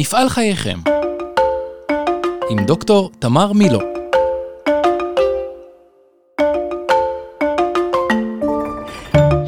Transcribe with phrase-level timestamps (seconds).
[0.00, 0.78] מפעל חייכם
[2.50, 3.78] עם דוקטור תמר מילו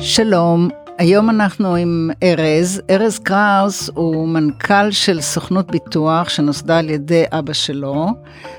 [0.01, 0.69] שלום,
[0.99, 2.83] היום אנחנו עם ארז.
[2.91, 8.07] ארז קראוס הוא מנכ"ל של סוכנות ביטוח שנוסדה על ידי אבא שלו.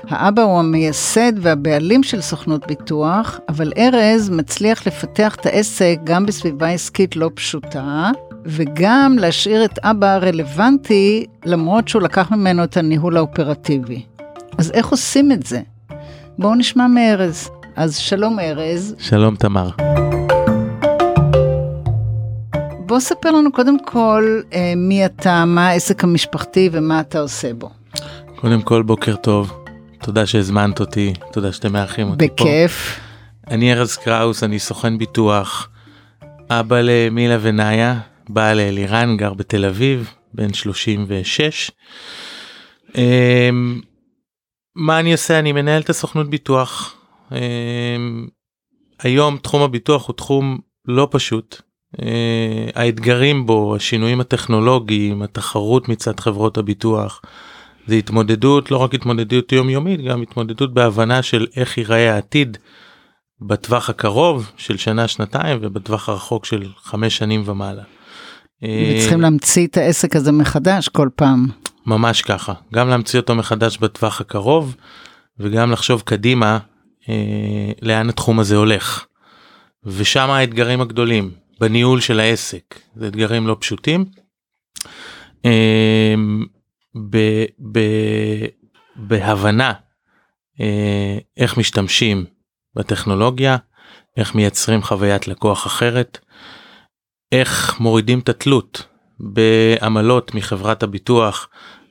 [0.08, 6.68] האבא הוא המייסד והבעלים של סוכנות ביטוח, אבל ארז מצליח לפתח את העסק גם בסביבה
[6.68, 8.10] עסקית לא פשוטה,
[8.46, 14.02] וגם להשאיר את אבא רלוונטי, למרות שהוא לקח ממנו את הניהול האופרטיבי.
[14.58, 15.60] אז איך עושים את זה?
[16.38, 17.50] בואו נשמע מארז.
[17.76, 18.94] אז שלום ארז.
[18.98, 19.70] שלום תמר.
[22.86, 27.70] בוא ספר לנו קודם כל אה, מי אתה, מה העסק המשפחתי ומה אתה עושה בו.
[28.36, 29.52] קודם כל בוקר טוב,
[30.02, 32.44] תודה שהזמנת אותי, תודה שאתם מארחים אותי פה.
[32.44, 33.00] בכיף.
[33.50, 35.68] אני ארז קראוס, אני סוכן ביטוח,
[36.50, 41.70] אבא למילה ונאיה, בעל אלירן, גר בתל אביב, בן 36.
[42.94, 43.80] אמ,
[44.76, 45.38] מה אני עושה?
[45.38, 46.96] אני מנהל את הסוכנות ביטוח.
[47.32, 48.26] אמ,
[49.00, 50.58] היום תחום הביטוח הוא תחום
[50.88, 51.60] לא פשוט.
[52.02, 57.22] אה, האתגרים בו, השינויים הטכנולוגיים, התחרות מצד חברות הביטוח,
[57.86, 62.58] זה התמודדות, לא רק התמודדות יומיומית, גם התמודדות בהבנה של איך ייראה העתיד
[63.40, 67.82] בטווח הקרוב של שנה שנתיים ובטווח הרחוק של חמש שנים ומעלה.
[68.62, 71.46] וצריכים להמציא את העסק הזה מחדש כל פעם.
[71.86, 74.76] ממש ככה, גם להמציא אותו מחדש בטווח הקרוב
[75.38, 76.58] וגם לחשוב קדימה
[77.08, 79.06] אה, לאן התחום הזה הולך.
[79.84, 81.30] ושם האתגרים הגדולים,
[81.60, 84.04] בניהול של העסק זה אתגרים לא פשוטים.
[85.44, 86.44] אמ,
[87.10, 87.16] ב,
[87.72, 87.78] ב,
[88.96, 89.72] בהבנה
[90.60, 92.24] אה, איך משתמשים
[92.74, 93.56] בטכנולוגיה,
[94.16, 96.18] איך מייצרים חוויית לקוח אחרת,
[97.40, 98.82] איך מורידים את התלות
[99.20, 101.48] בעמלות מחברת הביטוח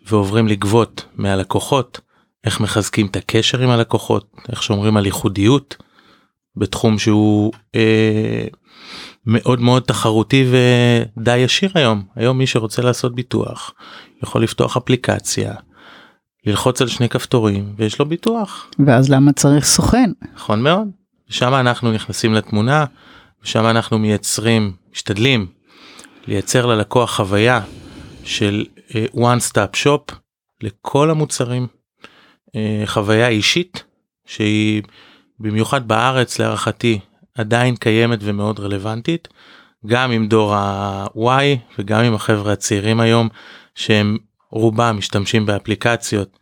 [0.07, 1.99] ועוברים לגבות מהלקוחות,
[2.43, 5.77] איך מחזקים את הקשר עם הלקוחות, איך שומרים על ייחודיות
[6.55, 8.47] בתחום שהוא אה,
[9.25, 13.73] מאוד מאוד תחרותי ודי ישיר היום היום מי שרוצה לעשות ביטוח
[14.23, 15.53] יכול לפתוח אפליקציה.
[16.45, 18.69] ללחוץ על שני כפתורים ויש לו ביטוח.
[18.85, 20.11] ואז למה צריך סוכן?
[20.35, 20.87] נכון מאוד.
[21.29, 22.85] שם אנחנו נכנסים לתמונה
[23.43, 25.47] ושם אנחנו מייצרים משתדלים
[26.27, 27.61] לייצר ללקוח חוויה
[28.23, 30.15] של uh, one stop shop
[30.61, 31.67] לכל המוצרים
[32.47, 32.51] uh,
[32.85, 33.83] חוויה אישית
[34.25, 34.81] שהיא
[35.39, 36.99] במיוחד בארץ להערכתי
[37.35, 39.27] עדיין קיימת ומאוד רלוונטית
[39.85, 43.29] גם עם דור ה-Y וגם עם החבר'ה הצעירים היום
[43.75, 44.17] שהם
[44.49, 46.37] רובם משתמשים באפליקציות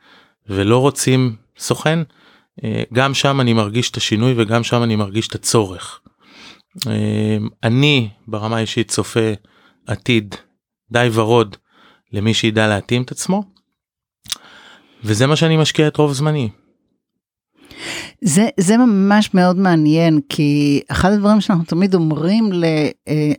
[0.50, 2.00] ולא רוצים סוכן
[2.64, 6.02] אה, גם שם אני מרגיש את השינוי וגם שם אני מרגיש את הצורך.
[6.88, 9.34] אה, אני ברמה האישית צופה
[9.88, 10.36] עתיד
[10.92, 11.58] די ורוד
[12.14, 13.44] למי שידע להתאים את עצמו
[15.04, 16.50] וזה מה שאני משקיע את רוב זמני
[18.22, 22.50] זה, זה ממש מאוד מעניין, כי אחד הדברים שאנחנו תמיד אומרים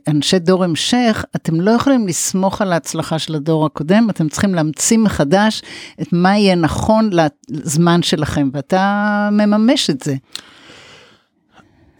[0.07, 4.97] לאנשי דור המשך, אתם לא יכולים לסמוך על ההצלחה של הדור הקודם, אתם צריכים להמציא
[4.97, 5.61] מחדש
[6.01, 7.09] את מה יהיה נכון
[7.49, 10.15] לזמן שלכם, ואתה מממש את זה.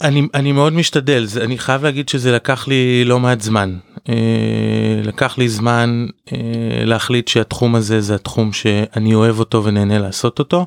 [0.04, 3.78] אני, אני מאוד משתדל, זה, אני חייב להגיד שזה לקח לי לא מעט זמן.
[4.10, 10.40] אה, לקח לי זמן אה, להחליט שהתחום הזה זה התחום שאני אוהב אותו ונהנה לעשות
[10.40, 10.66] אותו.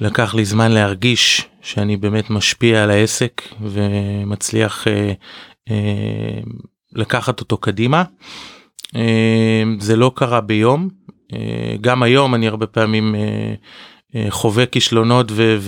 [0.00, 5.12] לקח לי זמן להרגיש שאני באמת משפיע על העסק ומצליח אה,
[5.70, 6.40] אה,
[6.92, 8.02] לקחת אותו קדימה.
[8.96, 10.88] אה, זה לא קרה ביום,
[11.32, 13.54] אה, גם היום אני הרבה פעמים אה,
[14.30, 15.58] חווה כישלונות ו,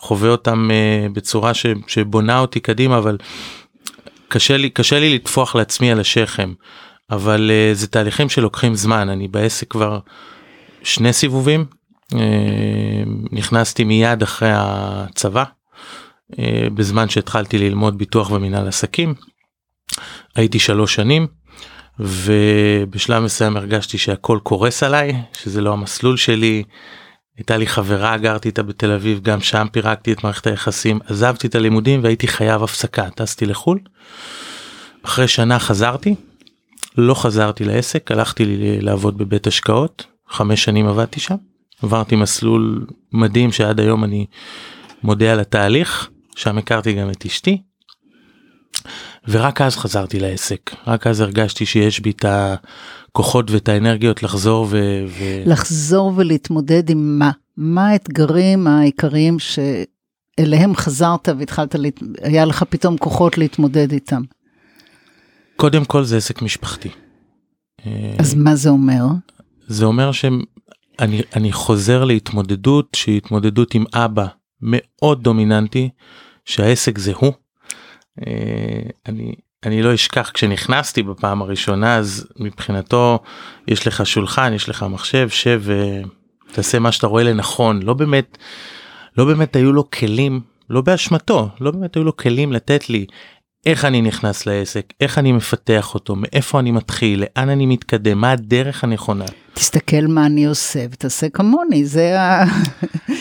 [0.00, 3.16] וחווה אותם אה, בצורה ש, שבונה אותי קדימה, אבל
[4.28, 6.52] קשה לי, קשה לי לטפוח לעצמי על השכם.
[7.10, 9.98] אבל uh, זה תהליכים שלוקחים זמן אני בעסק כבר
[10.82, 11.64] שני סיבובים
[12.14, 13.02] אה,
[13.32, 15.44] נכנסתי מיד אחרי הצבא
[16.38, 19.14] אה, בזמן שהתחלתי ללמוד ביטוח ומנהל עסקים.
[20.34, 21.26] הייתי שלוש שנים
[21.98, 26.62] ובשלב מסוים הרגשתי שהכל קורס עליי שזה לא המסלול שלי.
[27.36, 31.54] הייתה לי חברה גרתי איתה בתל אביב גם שם פירקתי את מערכת היחסים עזבתי את
[31.54, 33.78] הלימודים והייתי חייב הפסקה טסתי לחו"ל.
[35.02, 36.14] אחרי שנה חזרתי
[36.98, 38.44] לא חזרתי לעסק הלכתי
[38.80, 41.36] לעבוד בבית השקעות חמש שנים עבדתי שם.
[41.82, 44.26] עברתי מסלול מדהים שעד היום אני
[45.02, 47.62] מודה על התהליך שם הכרתי גם את אשתי.
[49.28, 55.04] ורק אז חזרתי לעסק רק אז הרגשתי שיש בי את הכוחות ואת האנרגיות לחזור ו...
[55.08, 55.42] ו...
[55.46, 61.88] לחזור ולהתמודד עם מה מה האתגרים העיקריים שאליהם חזרת והתחלת לה...
[62.22, 64.22] היה לך פתאום כוחות להתמודד איתם.
[65.56, 66.88] קודם כל זה עסק משפחתי.
[68.18, 69.04] אז מה זה אומר?
[69.66, 74.26] זה אומר שאני אני חוזר להתמודדות שהיא התמודדות עם אבא
[74.60, 75.88] מאוד דומיננטי
[76.44, 77.32] שהעסק זה הוא.
[78.26, 79.34] אה, אני
[79.66, 83.18] אני לא אשכח כשנכנסתי בפעם הראשונה אז מבחינתו
[83.68, 85.62] יש לך שולחן יש לך מחשב שב
[86.50, 88.38] ותעשה מה שאתה רואה לנכון לא באמת
[89.18, 90.40] לא באמת היו לו כלים
[90.70, 93.06] לא באשמתו לא באמת היו לו כלים לתת לי
[93.66, 98.30] איך אני נכנס לעסק איך אני מפתח אותו מאיפה אני מתחיל לאן אני מתקדם מה
[98.30, 99.24] הדרך הנכונה.
[99.54, 102.44] תסתכל מה אני עושה ותעשה כמוני זה ה...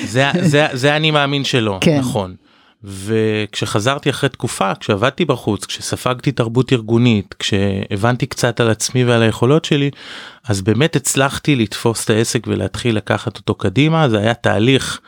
[0.06, 2.00] זה, זה, זה אני מאמין שלא כן.
[2.00, 2.36] נכון.
[2.83, 9.91] וכשחזרתי אחרי תקופה כשעבדתי בחוץ כשספגתי תרבות ארגונית כשהבנתי קצת על עצמי ועל היכולות שלי
[10.47, 15.01] אז באמת הצלחתי לתפוס את העסק ולהתחיל לקחת אותו קדימה זה היה תהליך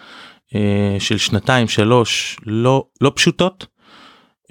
[0.56, 3.66] אה, של שנתיים שלוש לא לא פשוטות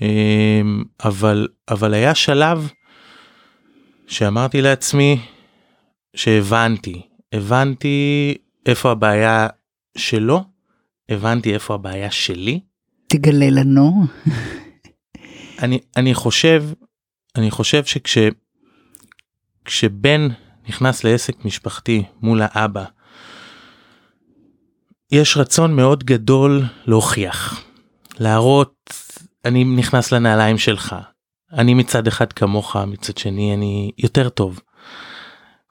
[0.03, 0.61] אה,
[1.05, 2.71] אבל אבל היה שלב
[4.07, 5.21] שאמרתי לעצמי
[6.17, 8.35] שהבנתי הבנתי
[8.67, 9.49] איפה הבעיה
[9.99, 10.45] שלו
[11.09, 12.61] הבנתי איפה הבעיה שלי.
[13.07, 14.05] תגלה לנו.
[15.63, 16.65] אני אני חושב
[17.37, 18.19] אני חושב שכש
[19.65, 20.29] כשבן
[20.69, 22.85] נכנס לעסק משפחתי מול האבא
[25.13, 27.65] יש רצון מאוד גדול להוכיח
[28.19, 28.95] להראות
[29.45, 30.97] אני נכנס לנעליים שלך
[31.53, 34.61] אני מצד אחד כמוך מצד שני אני יותר טוב.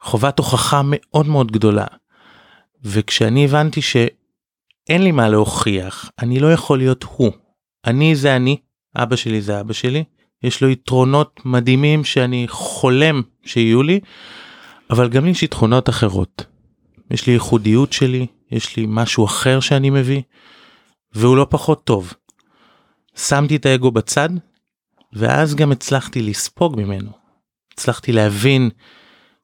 [0.00, 1.86] חובת הוכחה מאוד מאוד גדולה.
[2.84, 3.80] וכשאני הבנתי
[4.88, 7.32] שאין לי מה להוכיח אני לא יכול להיות הוא
[7.86, 8.56] אני זה אני
[8.96, 10.04] אבא שלי זה אבא שלי
[10.42, 14.00] יש לו יתרונות מדהימים שאני חולם שיהיו לי
[14.90, 16.46] אבל גם לי יש יתרונות אחרות.
[17.10, 20.22] יש לי ייחודיות שלי יש לי משהו אחר שאני מביא
[21.12, 22.12] והוא לא פחות טוב.
[23.16, 24.28] שמתי את האגו בצד
[25.12, 27.10] ואז גם הצלחתי לספוג ממנו.
[27.72, 28.70] הצלחתי להבין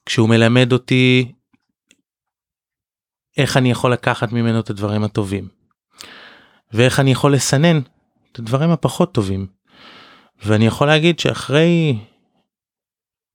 [0.07, 1.33] כשהוא מלמד אותי
[3.41, 5.49] איך אני יכול לקחת ממנו את הדברים הטובים.
[6.73, 7.81] ואיך אני יכול לסנן
[8.33, 9.47] את הדברים הפחות טובים.
[10.45, 11.99] ואני יכול להגיד שאחרי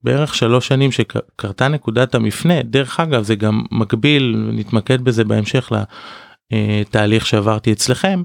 [0.03, 5.71] בערך שלוש שנים שקרתה נקודת המפנה דרך אגב זה גם מקביל נתמקד בזה בהמשך
[6.51, 8.23] לתהליך שעברתי אצלכם.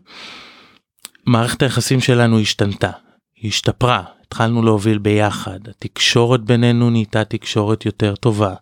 [1.26, 2.91] מערכת היחסים שלנו השתנתה
[3.37, 8.55] היא השתפרה התחלנו להוביל ביחד התקשורת בינינו נהייתה תקשורת יותר טובה.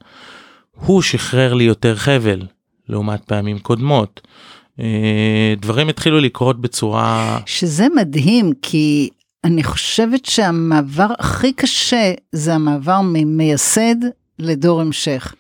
[0.73, 2.43] הוא שחרר לי יותר חבל
[2.89, 4.21] לעומת פעמים קודמות.
[4.81, 9.09] אה, דברים התחילו לקרות בצורה שזה מדהים כי
[9.45, 13.97] אני חושבת שהמעבר הכי קשה זה המעבר ממייסד
[14.39, 15.35] לדור המשך.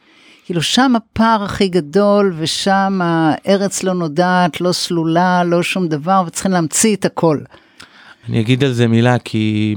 [0.45, 6.53] כאילו שם הפער הכי גדול ושם הארץ לא נודעת, לא סלולה, לא שום דבר וצריכים
[6.53, 7.39] להמציא את הכל.
[8.29, 9.75] אני אגיד על זה מילה כי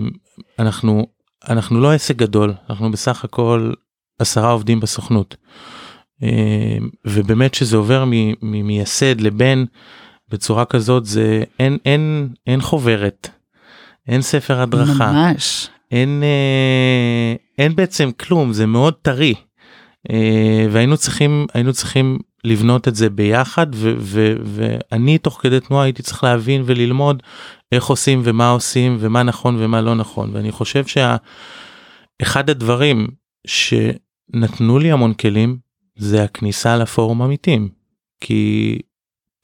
[0.59, 1.07] אנחנו
[1.49, 3.71] אנחנו לא עסק גדול אנחנו בסך הכל
[4.19, 5.35] עשרה עובדים בסוכנות.
[6.23, 8.05] אה, ובאמת שזה עובר
[8.41, 9.63] ממייסד לבן
[10.29, 13.29] בצורה כזאת זה אין אין אין חוברת
[14.07, 15.69] אין ספר הדרכה ממש.
[15.91, 19.33] אין אה, אין בעצם כלום זה מאוד טרי
[20.11, 25.83] אה, והיינו צריכים היינו צריכים לבנות את זה ביחד ו, ו, ואני תוך כדי תנועה
[25.83, 27.23] הייתי צריך להבין וללמוד
[27.71, 33.07] איך עושים ומה עושים ומה נכון ומה לא נכון ואני חושב שאחד הדברים
[33.47, 35.70] שנתנו לי המון כלים
[36.01, 37.69] זה הכניסה לפורום עמיתים
[38.21, 38.77] כי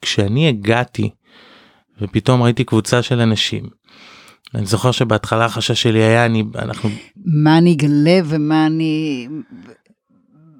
[0.02, 1.10] כשאני הגעתי
[2.00, 3.68] ופתאום ראיתי קבוצה של אנשים.
[4.54, 6.90] אני זוכר שבהתחלה החשש שלי היה אני אנחנו
[7.24, 9.28] מה אני אגלה ומה אני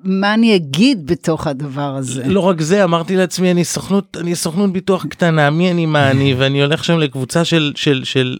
[0.05, 2.27] מה אני אגיד בתוך הדבר הזה.
[2.27, 6.35] לא רק זה אמרתי לעצמי אני סוכנות אני סוכנות ביטוח קטנה מי אני מה אני
[6.35, 8.37] ואני הולך שם לקבוצה של של של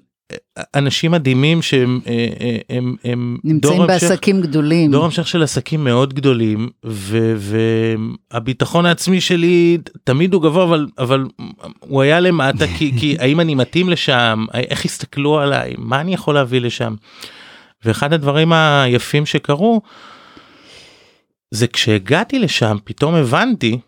[0.75, 4.91] אנשים מדהימים שהם אה, אה, הם, הם נמצאים דור המשך, בעסקים גדולים.
[4.91, 7.35] דור המשך של עסקים מאוד גדולים ו,
[8.33, 11.25] והביטחון העצמי שלי תמיד הוא גבוה אבל אבל
[11.81, 16.35] הוא היה למטה כי, כי האם אני מתאים לשם איך הסתכלו עליי מה אני יכול
[16.35, 16.95] להביא לשם.
[17.85, 19.81] ואחד הדברים היפים שקרו
[21.51, 23.79] זה כשהגעתי לשם פתאום הבנתי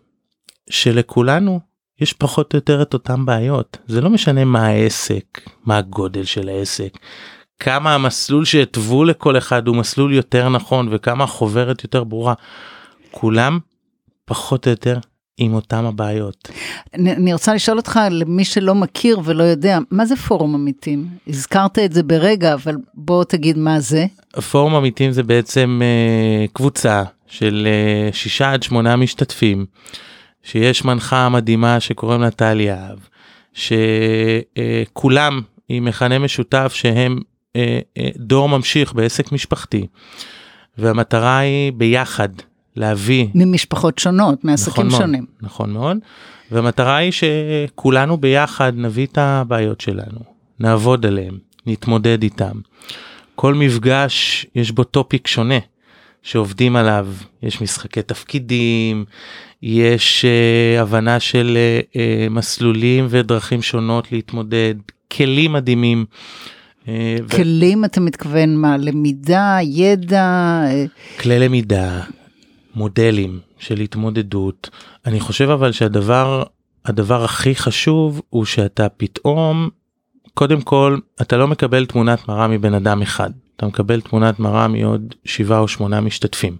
[0.71, 1.70] שלכולנו
[2.01, 6.49] יש פחות או יותר את אותם בעיות זה לא משנה מה העסק מה הגודל של
[6.49, 6.99] העסק
[7.61, 12.35] כמה המסלול שהתוו לכל אחד הוא מסלול יותר נכון וכמה החוברת יותר ברורה
[13.11, 13.59] כולם
[14.25, 14.99] פחות או יותר
[15.41, 16.49] עם אותם הבעיות.
[16.95, 21.79] אני, אני רוצה לשאול אותך למי שלא מכיר ולא יודע מה זה פורום עמיתים הזכרת
[21.79, 24.07] את זה ברגע אבל בוא תגיד מה זה.
[24.51, 29.67] פורום עמיתים זה בעצם אה, קבוצה של אה, שישה עד שמונה משתתפים
[30.43, 32.99] שיש מנחה מדהימה שקוראים לה טל יהב
[33.53, 37.19] שכולם עם מכנה משותף שהם
[37.57, 39.87] אה, אה, דור ממשיך בעסק משפחתי
[40.79, 42.29] והמטרה היא ביחד
[42.77, 45.27] להביא ממשפחות שונות, מעסקים נכון שונים.
[45.31, 45.97] מאוד, נכון מאוד.
[46.51, 50.21] והמטרה היא שכולנו ביחד נביא את הבעיות שלנו,
[50.61, 52.53] נעבוד עליהם, נתמודד איתם.
[53.35, 55.59] כל מפגש יש בו טופיק שונה
[56.23, 57.09] שעובדים עליו,
[57.43, 59.05] יש משחקי תפקידים,
[59.63, 64.75] יש uh, הבנה של uh, uh, מסלולים ודרכים שונות להתמודד,
[65.13, 66.05] כלים מדהימים.
[66.85, 66.89] Uh,
[67.25, 68.77] ו- כלים, אתה מתכוון מה?
[68.77, 70.63] למידה, ידע?
[71.21, 72.01] כלי למידה,
[72.75, 74.71] מודלים של התמודדות.
[75.07, 76.43] אני חושב אבל שהדבר
[76.85, 79.69] הדבר הכי חשוב הוא שאתה פתאום
[80.35, 85.15] קודם כל אתה לא מקבל תמונת מראה מבן אדם אחד אתה מקבל תמונת מראה מעוד
[85.25, 86.57] שבעה או שמונה משתתפים.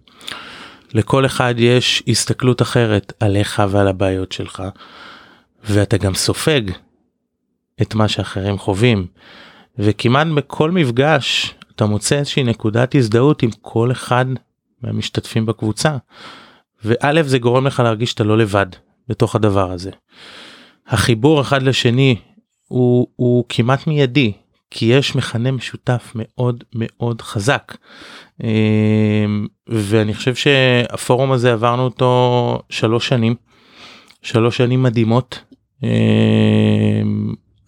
[0.95, 4.63] לכל אחד יש הסתכלות אחרת עליך ועל הבעיות שלך
[5.65, 6.63] ואתה גם סופג
[7.83, 9.07] את מה שאחרים חווים
[9.79, 14.27] וכמעט בכל מפגש אתה מוצא איזושהי נקודת הזדהות עם כל אחד
[14.83, 15.97] מהמשתתפים בקבוצה.
[16.85, 18.67] וא' זה גורם לך להרגיש שאתה לא לבד
[19.09, 19.91] בתוך הדבר הזה.
[20.87, 22.17] החיבור אחד לשני
[22.69, 24.33] הוא, הוא כמעט מיידי
[24.71, 27.77] כי יש מכנה משותף מאוד מאוד חזק.
[28.45, 33.35] אמ, ואני חושב שהפורום הזה עברנו אותו שלוש שנים,
[34.23, 35.45] שלוש שנים מדהימות.
[35.83, 35.89] אמ,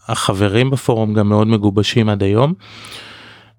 [0.09, 2.55] החברים בפורום גם מאוד מגובשים עד היום.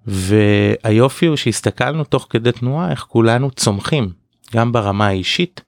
[0.07, 4.09] והיופי הוא שהסתכלנו תוך כדי תנועה איך כולנו צומחים
[4.53, 5.61] גם ברמה האישית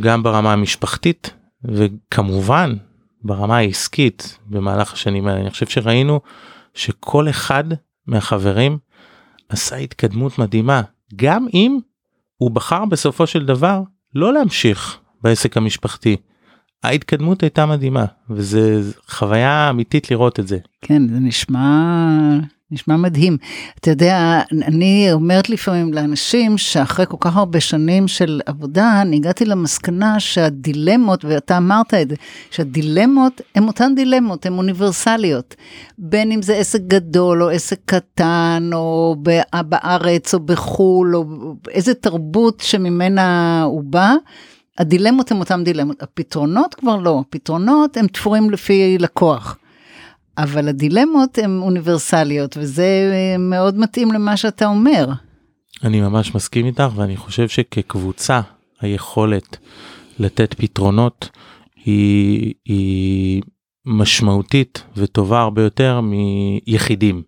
[0.00, 2.74] גם ברמה המשפחתית וכמובן
[3.22, 6.20] ברמה העסקית במהלך השנים האלה אני חושב שראינו
[6.74, 7.64] שכל אחד
[8.06, 8.78] מהחברים
[9.48, 10.82] עשה התקדמות מדהימה
[11.16, 11.78] גם אם
[12.36, 13.82] הוא בחר בסופו של דבר
[14.14, 16.16] לא להמשיך בעסק המשפחתי.
[16.82, 20.58] ההתקדמות הייתה מדהימה וזה חוויה אמיתית לראות את זה.
[20.82, 22.38] כן, זה נשמע,
[22.72, 23.36] נשמע מדהים.
[23.80, 29.44] אתה יודע, אני אומרת לפעמים לאנשים שאחרי כל כך הרבה שנים של עבודה, אני הגעתי
[29.44, 32.16] למסקנה שהדילמות, ואתה אמרת את זה,
[32.50, 35.54] שהדילמות הן אותן דילמות, הן אוניברסליות.
[35.98, 39.16] בין אם זה עסק גדול או עסק קטן, או
[39.64, 41.24] בארץ או בחו"ל, או
[41.70, 44.14] איזה תרבות שממנה הוא בא.
[44.78, 49.56] הדילמות הן אותן דילמות, הפתרונות כבר לא, הפתרונות הם תפורים לפי לקוח.
[50.42, 52.86] אבל הדילמות הן אוניברסליות וזה
[53.38, 55.06] מאוד מתאים למה שאתה אומר.
[55.84, 58.40] אני ממש מסכים איתך ואני חושב שכקבוצה
[58.80, 59.56] היכולת
[60.18, 61.28] לתת פתרונות
[61.84, 63.42] היא, היא
[63.86, 67.22] משמעותית וטובה הרבה יותר מיחידים.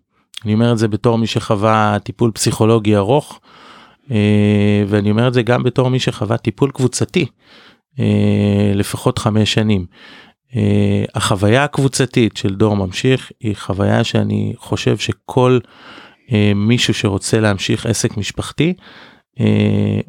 [0.45, 3.39] אני אומר את זה בתור מי שחווה טיפול פסיכולוגי ארוך
[4.11, 7.25] אה, ואני אומר את זה גם בתור מי שחווה טיפול קבוצתי
[7.99, 9.85] אה, לפחות חמש שנים.
[10.55, 15.59] אה, החוויה הקבוצתית של דור ממשיך היא חוויה שאני חושב שכל
[16.55, 18.73] מישהו שרוצה להמשיך עסק משפחתי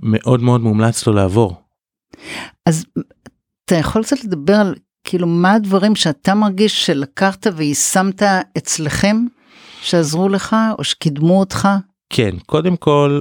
[0.02, 1.56] מאוד מאוד מומלץ לו לעבור.
[2.66, 2.84] אז
[3.64, 4.74] אתה יכול קצת לדבר על
[5.04, 8.22] כאילו מה הדברים שאתה מרגיש שלקחת ויישמת
[8.58, 9.16] אצלכם
[9.82, 11.68] שעזרו לך או שקידמו אותך?
[12.10, 13.20] כן קודם כל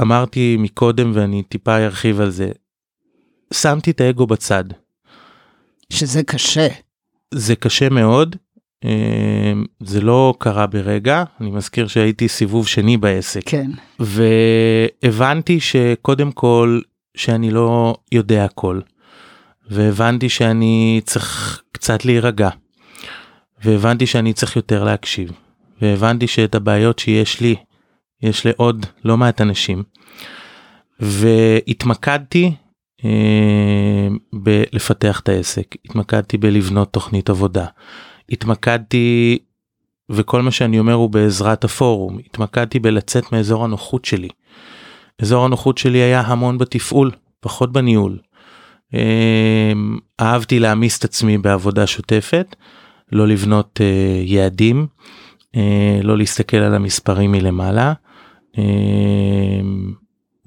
[0.00, 2.50] אמרתי מקודם ואני טיפה ארחיב על זה.
[3.52, 4.64] שמתי את האגו בצד.
[5.92, 6.68] שזה קשה.
[7.34, 8.36] זה קשה מאוד.
[9.80, 16.80] זה לא קרה ברגע אני מזכיר שהייתי סיבוב שני בעסק כן והבנתי שקודם כל
[17.16, 18.80] שאני לא יודע הכל
[19.70, 22.48] והבנתי שאני צריך קצת להירגע
[23.64, 25.32] והבנתי שאני צריך יותר להקשיב
[25.82, 27.54] והבנתי שאת הבעיות שיש לי
[28.22, 29.82] יש לעוד לא מעט אנשים.
[31.00, 32.52] והתמקדתי
[34.32, 37.66] בלפתח את העסק, התמקדתי בלבנות תוכנית עבודה,
[38.30, 39.38] התמקדתי,
[40.10, 44.28] וכל מה שאני אומר הוא בעזרת הפורום, התמקדתי בלצאת מאזור הנוחות שלי.
[45.22, 48.18] אזור הנוחות שלי היה המון בתפעול, פחות בניהול.
[48.94, 49.72] אה,
[50.20, 52.56] אהבתי להעמיס את עצמי בעבודה שוטפת,
[53.12, 54.86] לא לבנות אה, יעדים,
[55.56, 57.92] אה, לא להסתכל על המספרים מלמעלה.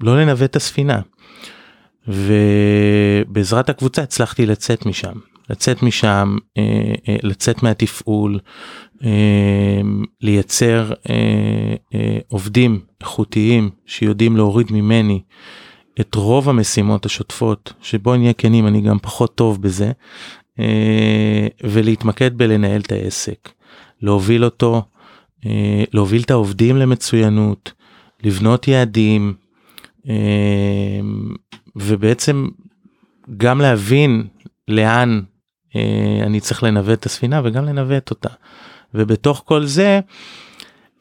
[0.00, 1.00] לא לנווט את הספינה.
[2.08, 5.12] ובעזרת הקבוצה הצלחתי לצאת משם,
[5.50, 6.62] לצאת משם, אה,
[7.08, 8.38] אה, לצאת מהתפעול,
[9.02, 15.20] אמ, לייצר אה, עובדים איכותיים שיודעים להוריד ממני
[16.00, 19.92] את רוב המשימות השוטפות, שבואי נהיה כנים אני גם פחות טוב בזה,
[21.64, 23.48] ולהתמקד בלנהל את העסק,
[24.02, 24.82] להוביל אותו,
[25.92, 27.72] להוביל את העובדים למצוינות,
[28.22, 29.34] לבנות יעדים
[31.76, 32.48] ובעצם
[33.36, 34.26] גם להבין
[34.68, 35.20] לאן
[35.76, 38.28] אה, אני צריך לנווט את הספינה וגם לנווט אותה.
[38.94, 40.00] ובתוך כל זה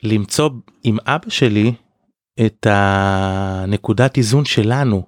[0.04, 0.50] למצוא
[0.84, 1.74] עם אבא שלי
[2.46, 5.04] את הנקודת איזון שלנו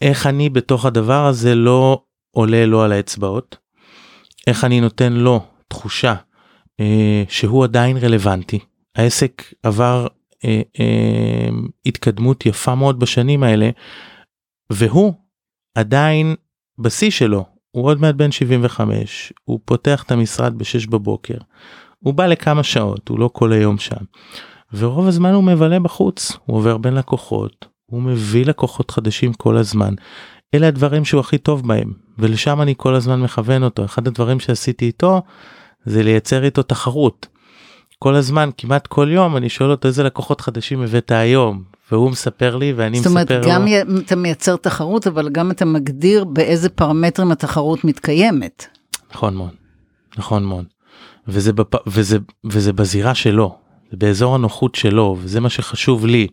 [0.00, 3.56] איך אני בתוך הדבר הזה לא עולה לו על האצבעות,
[4.46, 6.14] איך אני נותן לו תחושה
[6.80, 8.58] אה, שהוא עדיין רלוונטי.
[8.96, 10.06] העסק עבר
[10.44, 11.48] אה, אה,
[11.86, 13.70] התקדמות יפה מאוד בשנים האלה,
[14.70, 15.14] והוא
[15.74, 16.34] עדיין
[16.78, 21.38] בשיא שלו, הוא עוד מעט בן 75, הוא פותח את המשרד ב-6 בבוקר,
[21.98, 24.04] הוא בא לכמה שעות, הוא לא כל היום שם.
[24.72, 29.94] ורוב הזמן הוא מבלה בחוץ, הוא עובר בין לקוחות, הוא מביא לקוחות חדשים כל הזמן.
[30.54, 33.84] אלה הדברים שהוא הכי טוב בהם, ולשם אני כל הזמן מכוון אותו.
[33.84, 35.22] אחד הדברים שעשיתי איתו
[35.84, 37.26] זה לייצר איתו תחרות.
[37.98, 41.62] כל הזמן, כמעט כל יום, אני שואל אותו איזה לקוחות חדשים הבאת היום,
[41.92, 43.20] והוא מספר לי ואני מספר לו.
[43.20, 44.00] זאת אומרת, גם לו.
[44.00, 48.66] אתה מייצר תחרות, אבל גם אתה מגדיר באיזה פרמטרים התחרות מתקיימת.
[49.14, 49.50] נכון מאוד,
[50.18, 50.64] נכון מאוד.
[51.28, 51.88] וזה, בפ...
[51.88, 53.56] וזה, וזה בזירה שלו,
[53.90, 56.26] זה באזור הנוחות שלו, וזה מה שחשוב לי,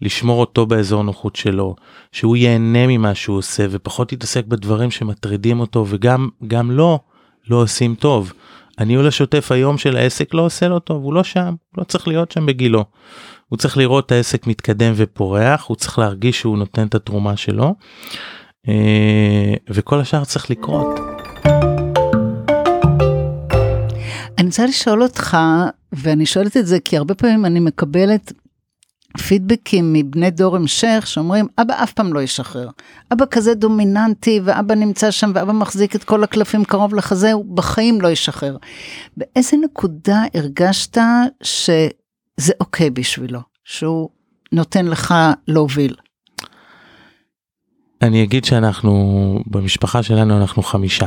[0.00, 1.76] לשמור אותו באזור הנוחות שלו,
[2.12, 6.98] שהוא ייהנה ממה שהוא עושה ופחות יתעסק בדברים שמטרידים אותו וגם גם לו
[7.50, 8.32] לא עושים טוב.
[8.78, 12.08] הניהול השוטף היום של העסק לא עושה לו טוב, הוא לא שם, הוא לא צריך
[12.08, 12.84] להיות שם בגילו.
[13.52, 17.74] הוא צריך לראות את העסק מתקדם ופורח, הוא צריך להרגיש שהוא נותן את התרומה שלו,
[18.68, 21.00] אה, וכל השאר צריך לקרות.
[24.38, 25.36] אני רוצה לשאול אותך,
[25.92, 28.32] ואני שואלת את זה כי הרבה פעמים אני מקבלת
[29.18, 32.68] פידבקים מבני דור המשך שאומרים אבא אף פעם לא ישחרר.
[33.12, 38.00] אבא כזה דומיננטי ואבא נמצא שם ואבא מחזיק את כל הקלפים קרוב לחזה הוא בחיים
[38.00, 38.56] לא ישחרר.
[39.16, 40.98] באיזה נקודה הרגשת
[42.40, 44.10] שזה אוקיי בשבילו שהוא
[44.52, 45.14] נותן לך
[45.48, 45.96] להוביל.
[48.02, 51.06] אני אגיד שאנחנו במשפחה שלנו אנחנו חמישה.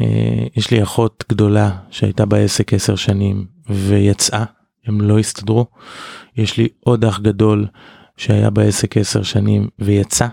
[0.00, 4.44] אה, יש לי אחות גדולה שהייתה בעסק עשר שנים ויצאה
[4.86, 5.66] הם לא הסתדרו.
[6.36, 7.66] יש לי עוד אח גדול
[8.16, 10.26] שהיה בעסק עשר שנים ויצא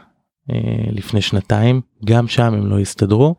[0.51, 3.35] אה, לפני שנתיים, גם שם הם לא הסתדרו.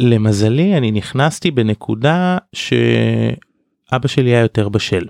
[0.00, 2.38] ולמזלי אני נכנסתי בנקודה
[3.94, 5.04] שאבא שלי היה יותר בשל.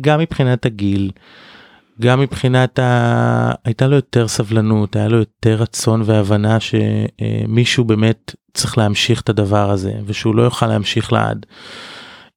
[0.00, 1.10] גם מבחינת הגיל,
[2.00, 3.52] גם מבחינת ה...
[3.64, 9.70] הייתה לו יותר סבלנות, היה לו יותר רצון והבנה שמישהו באמת צריך להמשיך את הדבר
[9.70, 11.46] הזה ושהוא לא יוכל להמשיך לעד.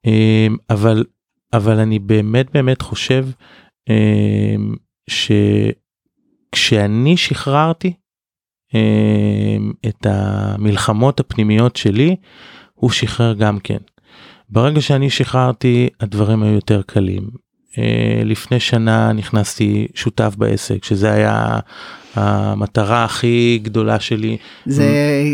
[0.05, 1.03] אמ, אבל
[1.53, 3.27] אבל אני באמת באמת חושב
[3.89, 4.75] אמ,
[6.49, 7.93] שכשאני שחררתי
[8.73, 12.15] אמ, את המלחמות הפנימיות שלי
[12.73, 13.77] הוא שחרר גם כן.
[14.49, 17.29] ברגע שאני שחררתי הדברים היו יותר קלים.
[17.77, 21.59] אה, לפני שנה נכנסתי שותף בעסק שזה היה
[22.15, 24.37] המטרה הכי גדולה שלי.
[24.65, 24.85] זה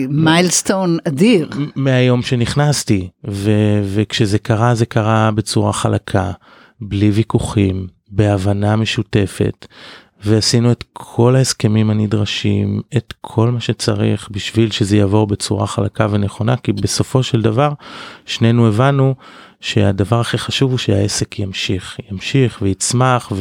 [0.10, 1.49] מיילסטון אדיר.
[1.76, 6.32] מהיום שנכנסתי ו- וכשזה קרה זה קרה בצורה חלקה
[6.82, 9.67] בלי ויכוחים בהבנה משותפת
[10.26, 16.58] ועשינו את כל ההסכמים הנדרשים את כל מה שצריך בשביל שזה יעבור בצורה חלקה ונכונה
[16.58, 17.74] כי בסופו של דבר
[18.26, 19.16] שנינו הבנו
[19.62, 23.32] שהדבר הכי חשוב הוא שהעסק ימשיך ימשיך ויצמח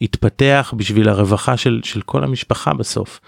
[0.00, 3.20] ויתפתח בשביל הרווחה של, של כל המשפחה בסוף.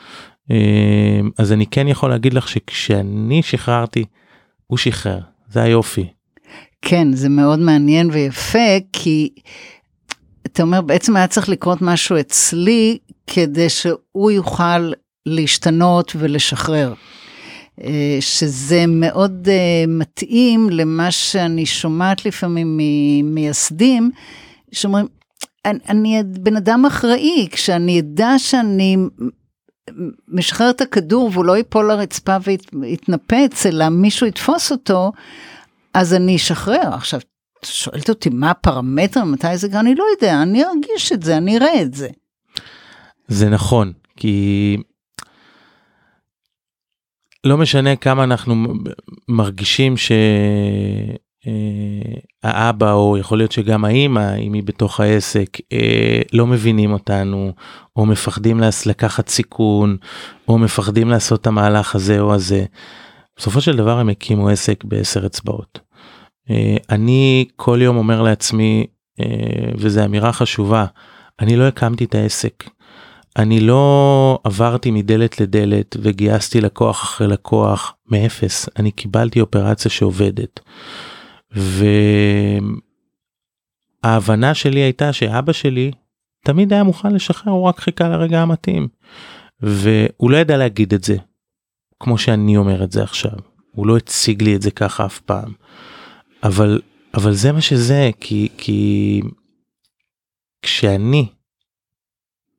[0.51, 4.05] אה, אז אני כן יכול להגיד לך שכשאני שחררתי
[4.67, 6.07] הוא שחרר זה היופי.
[6.83, 9.31] כן זה מאוד מעניין ויפה כי
[10.59, 14.93] אתה אומר בעצם היה צריך לקרות משהו אצלי כדי שהוא יוכל
[15.27, 16.95] להשתנות ולשחרר.
[17.85, 24.11] אה, שזה מאוד אה, מתאים למה שאני שומעת לפעמים ממייסדים,
[24.73, 25.07] שאומרים,
[25.65, 28.97] אני, אני בן אדם אחראי, כשאני אדע שאני
[30.29, 32.37] משחרר את הכדור והוא לא ייפול לרצפה
[32.81, 35.13] ויתנפץ, אלא מישהו יתפוס אותו,
[35.95, 36.95] אז אני אשחרר.
[36.95, 37.21] עכשיו,
[37.65, 41.83] שואלת אותי מה הפרמטר, מתי זה, אני לא יודע, אני ארגיש את זה, אני אראה
[41.83, 42.09] את זה.
[43.29, 44.77] זה נכון, כי
[47.45, 48.55] לא משנה כמה אנחנו
[49.29, 49.95] מרגישים
[52.45, 57.53] שהאבא אה, או יכול להיות שגם האימא אם היא בתוך העסק אה, לא מבינים אותנו
[57.97, 59.97] או מפחדים לקחת סיכון
[60.49, 62.65] או מפחדים לעשות את המהלך הזה או הזה.
[63.37, 65.88] בסופו של דבר הם הקימו עסק בעשר אצבעות.
[66.51, 68.87] אה, אני כל יום אומר לעצמי
[69.79, 70.87] וזו אמירה חשובה
[71.41, 72.65] אני לא הקמתי את העסק
[73.39, 80.61] אני לא עברתי מדלת לדלת וגייסתי לקוח אחרי לקוח מאפס, אני קיבלתי אופרציה שעובדת.
[84.05, 85.91] וההבנה שלי הייתה שאבא שלי
[86.45, 88.89] תמיד היה מוכן לשחרר, הוא רק חיכה לרגע המתאים.
[89.61, 91.17] והוא לא ידע להגיד את זה,
[92.01, 93.39] כמו שאני אומר את זה עכשיו.
[93.73, 95.53] הוא לא הציג לי את זה ככה אף פעם.
[96.43, 96.81] אבל,
[97.15, 99.21] אבל זה מה שזה, כי, כי
[100.63, 101.29] כשאני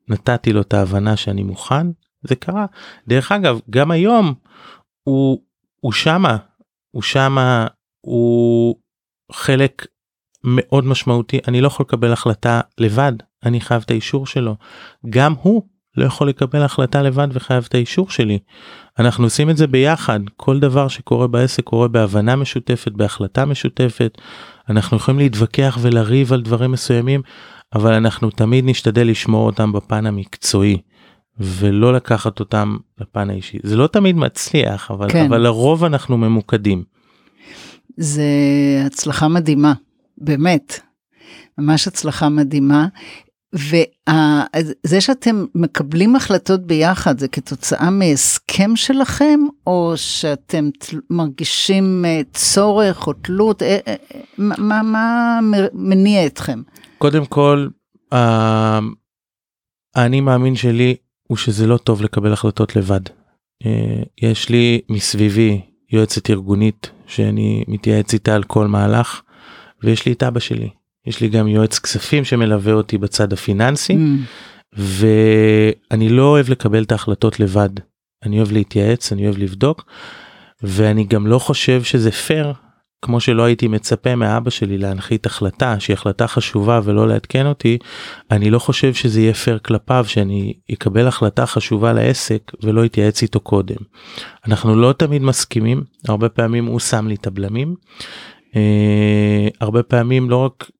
[0.08, 1.86] נתתי לו את ההבנה שאני מוכן,
[2.22, 2.66] זה קרה.
[3.08, 4.34] דרך אגב, גם היום
[5.02, 5.42] הוא,
[5.80, 6.36] הוא שמה,
[6.90, 7.66] הוא שמה,
[8.00, 8.76] הוא
[9.32, 9.86] חלק
[10.44, 13.12] מאוד משמעותי, אני לא יכול לקבל החלטה לבד,
[13.44, 14.56] אני חייב את האישור שלו.
[15.10, 15.62] גם הוא
[15.96, 18.38] לא יכול לקבל החלטה לבד וחייב את האישור שלי.
[18.98, 24.18] אנחנו עושים את זה ביחד, כל דבר שקורה בעסק קורה בהבנה משותפת, בהחלטה משותפת.
[24.68, 27.22] אנחנו יכולים להתווכח ולריב על דברים מסוימים,
[27.74, 30.78] אבל אנחנו תמיד נשתדל לשמור אותם בפן המקצועי.
[31.40, 35.24] ולא לקחת אותם לפן האישי זה לא תמיד מצליח אבל כן.
[35.24, 36.84] אבל לרוב אנחנו ממוקדים.
[37.96, 38.24] זה
[38.86, 39.72] הצלחה מדהימה
[40.18, 40.80] באמת
[41.58, 42.86] ממש הצלחה מדהימה
[43.54, 50.68] וזה שאתם מקבלים החלטות ביחד זה כתוצאה מהסכם שלכם או שאתם
[51.10, 53.94] מרגישים אה, צורך או תלות אה, אה,
[54.38, 55.38] מה מה
[55.72, 56.62] מניע אתכם.
[56.98, 57.68] קודם כל
[59.96, 60.96] האני מאמין שלי
[61.28, 63.00] הוא שזה לא טוב לקבל החלטות לבד.
[64.22, 65.60] יש לי מסביבי
[65.92, 69.22] יועצת ארגונית שאני מתייעץ איתה על כל מהלך
[69.82, 70.68] ויש לי את אבא שלי
[71.06, 74.76] יש לי גם יועץ כספים שמלווה אותי בצד הפיננסי mm.
[74.78, 77.70] ואני לא אוהב לקבל את ההחלטות לבד
[78.22, 79.84] אני אוהב להתייעץ אני אוהב לבדוק
[80.62, 82.52] ואני גם לא חושב שזה פייר
[83.02, 87.78] כמו שלא הייתי מצפה מאבא שלי להנחית החלטה שהיא החלטה חשובה ולא לעדכן אותי
[88.30, 93.40] אני לא חושב שזה יהיה פייר כלפיו שאני אקבל החלטה חשובה לעסק ולא אתייעץ איתו
[93.40, 93.76] קודם.
[94.46, 97.74] אנחנו לא תמיד מסכימים הרבה פעמים הוא שם לי את הבלמים
[99.60, 100.70] הרבה פעמים לא רק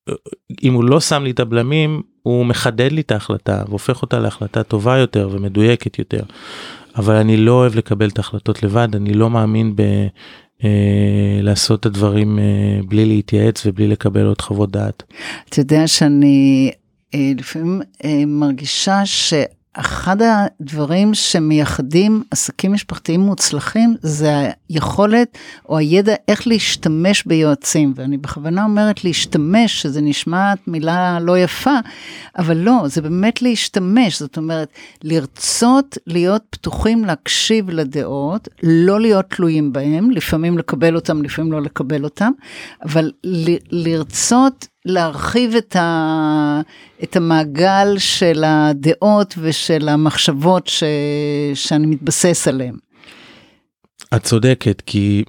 [0.62, 4.62] אם הוא לא שם לי את הבלמים הוא מחדד לי את ההחלטה והופך אותה להחלטה
[4.62, 6.22] טובה יותר ומדויקת יותר.
[6.96, 9.82] אבל אני לא אוהב לקבל את ההחלטות לבד אני לא מאמין ב...
[10.64, 15.02] אה, לעשות את הדברים אה, בלי להתייעץ ובלי לקבל עוד חוות דעת.
[15.48, 16.70] אתה יודע שאני
[17.14, 19.34] אה, לפעמים אה, מרגישה ש...
[19.72, 28.64] אחד הדברים שמייחדים עסקים משפחתיים מוצלחים זה היכולת או הידע איך להשתמש ביועצים ואני בכוונה
[28.64, 31.74] אומרת להשתמש שזה נשמעת מילה לא יפה
[32.38, 34.68] אבל לא זה באמת להשתמש זאת אומרת
[35.02, 42.04] לרצות להיות פתוחים להקשיב לדעות לא להיות תלויים בהם לפעמים לקבל אותם לפעמים לא לקבל
[42.04, 42.30] אותם
[42.84, 43.10] אבל
[43.70, 46.60] לרצות להרחיב את, ה,
[47.02, 50.82] את המעגל של הדעות ושל המחשבות ש,
[51.54, 52.74] שאני מתבסס עליהן.
[54.16, 55.24] את צודקת כי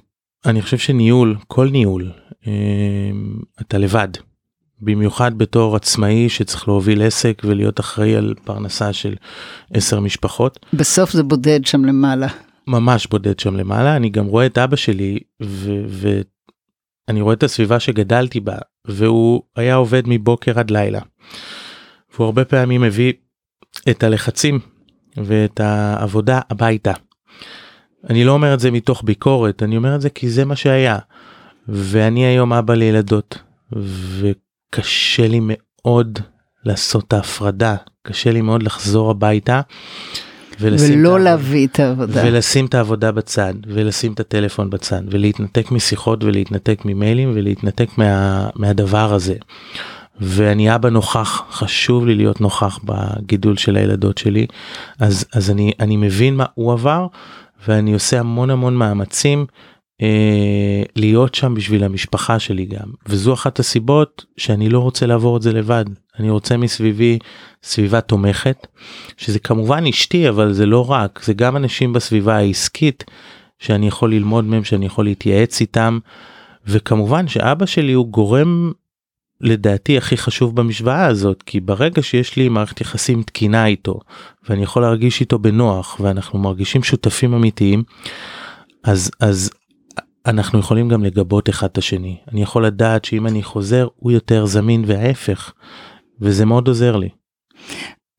[0.46, 2.12] אני חושב שניהול כל ניהול
[2.46, 2.52] אה,
[3.60, 4.08] אתה לבד
[4.80, 9.14] במיוחד בתור עצמאי שצריך להוביל עסק ולהיות אחראי על פרנסה של
[9.74, 10.66] עשר משפחות.
[10.72, 12.26] בסוף זה בודד שם למעלה.
[12.66, 15.18] ממש בודד שם למעלה אני גם רואה את אבא שלי
[17.08, 21.00] ואני רואה את הסביבה שגדלתי בה והוא היה עובד מבוקר עד לילה.
[22.14, 23.12] והוא הרבה פעמים מביא
[23.90, 24.58] את הלחצים
[25.16, 26.92] ואת העבודה הביתה.
[28.10, 30.98] אני לא אומר את זה מתוך ביקורת, אני אומר את זה כי זה מה שהיה.
[31.68, 33.38] ואני היום אבא לילדות,
[34.18, 36.18] וקשה לי מאוד
[36.64, 39.60] לעשות את ההפרדה, קשה לי מאוד לחזור הביתה.
[40.62, 42.22] ולא להביא את העבודה.
[42.26, 49.14] ולשים את העבודה בצד, ולשים את הטלפון בצד, ולהתנתק משיחות ולהתנתק ממיילים ולהתנתק מה, מהדבר
[49.14, 49.34] הזה.
[50.20, 54.46] ואני אבא נוכח, חשוב לי להיות נוכח בגידול של הילדות שלי,
[54.98, 57.06] אז, אז אני, אני מבין מה הוא עבר,
[57.68, 59.46] ואני עושה המון המון מאמצים
[60.02, 65.42] אה, להיות שם בשביל המשפחה שלי גם וזו אחת הסיבות שאני לא רוצה לעבור את
[65.42, 65.84] זה לבד
[66.18, 67.18] אני רוצה מסביבי
[67.62, 68.66] סביבה תומכת
[69.16, 73.04] שזה כמובן אשתי אבל זה לא רק זה גם אנשים בסביבה העסקית
[73.58, 75.98] שאני יכול ללמוד מהם שאני יכול להתייעץ איתם
[76.66, 78.72] וכמובן שאבא שלי הוא גורם
[79.40, 84.00] לדעתי הכי חשוב במשוואה הזאת כי ברגע שיש לי מערכת יחסים תקינה איתו
[84.48, 87.82] ואני יכול להרגיש איתו בנוח ואנחנו מרגישים שותפים אמיתיים
[88.84, 89.50] אז אז
[90.26, 92.16] אנחנו יכולים גם לגבות אחד את השני.
[92.32, 95.52] אני יכול לדעת שאם אני חוזר הוא יותר זמין וההפך
[96.20, 97.08] וזה מאוד עוזר לי.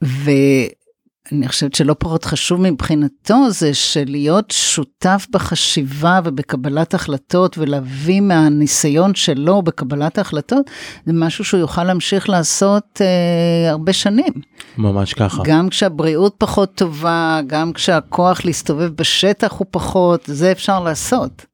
[0.04, 9.62] ואני חושבת שלא פחות חשוב מבחינתו זה שלהיות שותף בחשיבה ובקבלת החלטות ולהביא מהניסיון שלו
[9.62, 10.70] בקבלת ההחלטות
[11.06, 14.34] זה משהו שהוא יוכל להמשיך לעשות אה, הרבה שנים.
[14.78, 15.44] ממש ככה.
[15.46, 21.46] גם כשהבריאות פחות טובה גם כשהכוח להסתובב בשטח הוא פחות זה אפשר לעשות.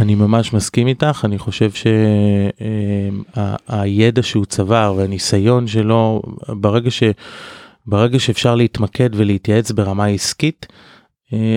[0.00, 1.70] אני ממש מסכים איתך אני חושב
[3.70, 7.02] שהידע שהוא צבר והניסיון שלו ברגע ש...
[7.86, 10.76] ברגע שאפשר להתמקד ולהתייעץ ברמה עסקית אה,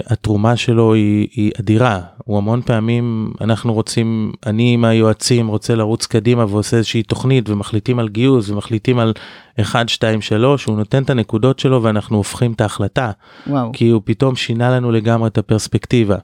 [0.07, 6.05] התרומה שלו היא, היא אדירה הוא המון פעמים אנחנו רוצים אני עם היועצים רוצה לרוץ
[6.05, 9.13] קדימה ועושה איזושהי תוכנית ומחליטים על גיוס ומחליטים על
[9.61, 13.11] 1 2 3 הוא נותן את הנקודות שלו ואנחנו הופכים את ההחלטה
[13.47, 13.69] וואו.
[13.73, 16.17] כי הוא פתאום שינה לנו לגמרי את הפרספקטיבה.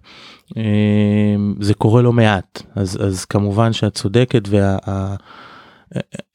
[0.58, 0.64] אה,
[1.60, 4.50] זה קורה לא מעט אז אז כמובן שאת צודקת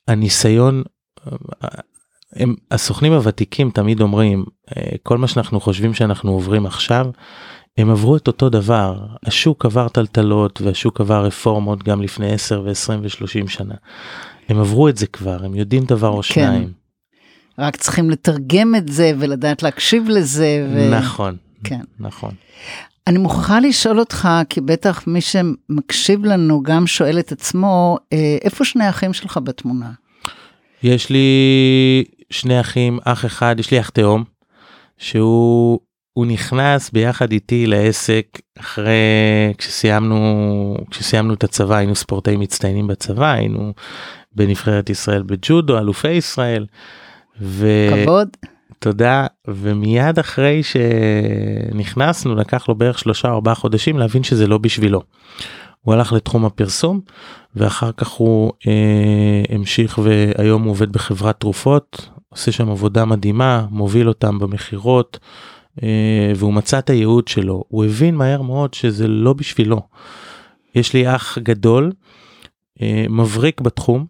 [0.08, 0.82] והניסיון.
[2.38, 4.44] הם הסוכנים הוותיקים תמיד אומרים
[4.76, 7.06] אה, כל מה שאנחנו חושבים שאנחנו עוברים עכשיו
[7.78, 12.92] הם עברו את אותו דבר השוק עבר טלטלות והשוק עבר רפורמות גם לפני 10 ו-20
[13.02, 13.74] ו-30 שנה.
[14.48, 16.22] הם עברו את זה כבר הם יודעים דבר או כן.
[16.22, 16.72] שניים.
[17.58, 20.68] רק צריכים לתרגם את זה ולדעת להקשיב לזה.
[20.74, 20.90] ו...
[20.90, 21.80] נכון כן.
[22.00, 22.30] נכון.
[23.06, 28.64] אני מוכרחה לשאול אותך, כי בטח מי שמקשיב לנו גם שואל את עצמו, אה, איפה
[28.64, 29.90] שני האחים שלך בתמונה?
[30.82, 31.24] יש לי
[32.30, 34.24] שני אחים אח אחד יש לי אח תאום
[34.98, 35.80] שהוא
[36.12, 38.26] הוא נכנס ביחד איתי לעסק
[38.58, 38.94] אחרי
[39.58, 43.72] כשסיימנו כשסיימנו את הצבא היינו ספורטאים מצטיינים בצבא היינו
[44.32, 46.66] בנבחרת ישראל בג'ודו אלופי ישראל.
[47.40, 47.68] ו...
[48.02, 48.28] כבוד.
[48.78, 55.02] תודה ומיד אחרי שנכנסנו לקח לו בערך שלושה ארבעה חודשים להבין שזה לא בשבילו.
[55.80, 57.00] הוא הלך לתחום הפרסום
[57.56, 64.08] ואחר כך הוא אה, המשיך והיום הוא עובד בחברת תרופות עושה שם עבודה מדהימה מוביל
[64.08, 65.18] אותם במכירות
[65.82, 69.80] אה, והוא מצא את הייעוד שלו הוא הבין מהר מאוד שזה לא בשבילו.
[70.74, 71.92] יש לי אח גדול
[72.82, 74.06] אה, מבריק בתחום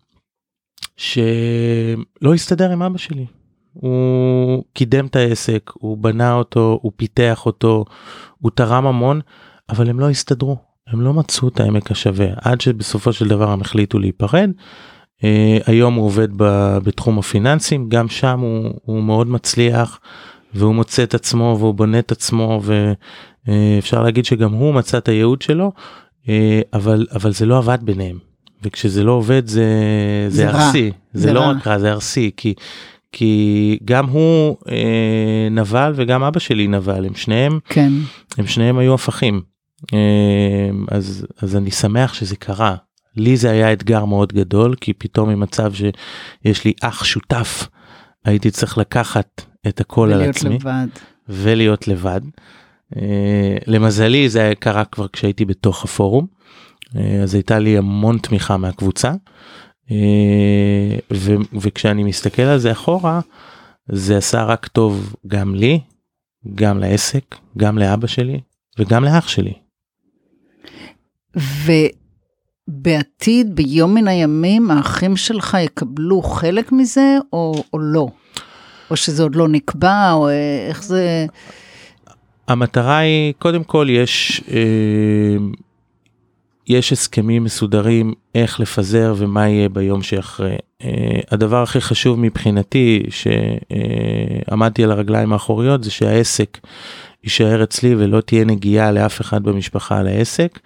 [0.97, 3.27] שלא הסתדר עם אבא שלי
[3.73, 7.85] הוא קידם את העסק הוא בנה אותו הוא פיתח אותו
[8.39, 9.21] הוא תרם המון
[9.69, 13.61] אבל הם לא הסתדרו הם לא מצאו את העמק השווה עד שבסופו של דבר הם
[13.61, 14.51] החליטו להיפרד.
[15.19, 15.25] Uh,
[15.67, 16.45] היום הוא עובד ב,
[16.83, 20.01] בתחום הפיננסים גם שם הוא, הוא מאוד מצליח
[20.55, 25.09] והוא מוצא את עצמו והוא בונה את עצמו ואפשר uh, להגיד שגם הוא מצא את
[25.09, 25.73] הייעוד שלו
[26.23, 26.29] uh,
[26.73, 28.19] אבל אבל זה לא עבד ביניהם
[28.63, 29.67] וכשזה לא עובד זה
[30.29, 30.51] זה זה.
[30.51, 31.51] ארסי זה, זה לא רע.
[31.51, 32.55] רק רע זה ארסי כי
[33.13, 37.93] כי גם הוא אה, נבל וגם אבא שלי נבל הם שניהם כן.
[38.39, 39.41] הם שניהם היו הפכים
[39.95, 42.77] אה, אז אז אני שמח שזה קרה
[43.19, 47.69] לי זה היה אתגר מאוד גדול כי פתאום ממצב שיש לי אח שותף
[48.25, 50.87] הייתי צריך לקחת את הכל על ולהיות עצמי לבד.
[51.29, 52.21] ולהיות לבד.
[52.97, 56.27] אה, למזלי זה קרה כבר כשהייתי בתוך הפורום
[56.97, 59.13] אה, אז הייתה לי המון תמיכה מהקבוצה
[59.91, 63.21] אה, ו- וכשאני מסתכל על זה אחורה
[63.89, 65.81] זה עשה רק טוב גם לי
[66.55, 68.41] גם לעסק גם לאבא שלי
[68.79, 69.53] וגם לאח שלי.
[72.69, 78.09] ובעתיד, ביום מן הימים, האחים שלך יקבלו חלק מזה או, או לא?
[78.91, 81.27] או שזה עוד לא נקבע, או אה, איך זה...
[82.49, 85.37] המטרה היא קודם כל יש אה,
[86.67, 90.57] יש הסכמים מסודרים איך לפזר ומה יהיה ביום שאחרי.
[90.85, 96.59] אה, הדבר הכי חשוב מבחינתי שעמדתי על הרגליים האחוריות זה שהעסק
[97.29, 100.59] יישאר אצלי ולא תהיה נגיעה לאף אחד במשפחה על העסק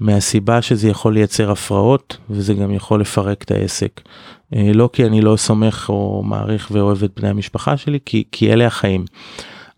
[0.00, 4.00] מהסיבה שזה יכול לייצר הפרעות וזה גם יכול לפרק את העסק.
[4.54, 8.52] אה, לא כי אני לא סומך או מעריך ואוהב את בני המשפחה שלי כי כי
[8.52, 9.04] אלה החיים.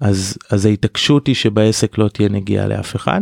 [0.01, 3.21] אז אז ההתעקשות היא שבעסק לא תהיה נגיעה לאף אחד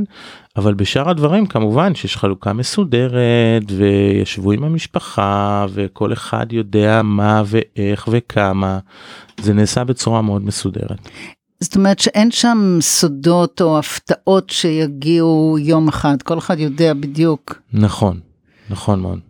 [0.57, 8.09] אבל בשאר הדברים כמובן שיש חלוקה מסודרת וישבו עם המשפחה וכל אחד יודע מה ואיך
[8.11, 8.79] וכמה
[9.41, 11.09] זה נעשה בצורה מאוד מסודרת.
[11.65, 17.61] זאת אומרת שאין שם סודות או הפתעות שיגיעו יום אחד, כל אחד יודע בדיוק.
[17.73, 18.21] נכון
[18.71, 19.21] נכון מאוד